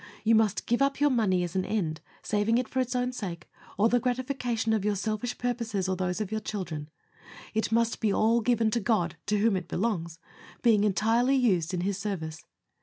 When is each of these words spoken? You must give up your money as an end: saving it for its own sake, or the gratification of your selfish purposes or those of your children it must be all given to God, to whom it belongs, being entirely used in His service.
You 0.23 0.33
must 0.33 0.65
give 0.65 0.81
up 0.81 0.99
your 0.99 1.11
money 1.11 1.43
as 1.43 1.55
an 1.55 1.63
end: 1.63 2.01
saving 2.23 2.57
it 2.57 2.67
for 2.67 2.79
its 2.79 2.95
own 2.95 3.11
sake, 3.11 3.47
or 3.77 3.87
the 3.87 3.99
gratification 3.99 4.73
of 4.73 4.83
your 4.83 4.95
selfish 4.95 5.37
purposes 5.37 5.87
or 5.87 5.95
those 5.95 6.19
of 6.19 6.31
your 6.31 6.41
children 6.41 6.89
it 7.53 7.71
must 7.71 7.99
be 7.99 8.11
all 8.11 8.41
given 8.41 8.71
to 8.71 8.79
God, 8.79 9.15
to 9.27 9.37
whom 9.37 9.55
it 9.55 9.67
belongs, 9.67 10.17
being 10.63 10.83
entirely 10.83 11.35
used 11.35 11.71
in 11.71 11.81
His 11.81 11.99
service. 11.99 12.43